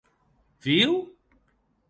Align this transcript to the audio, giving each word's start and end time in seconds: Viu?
Viu? 0.63 0.95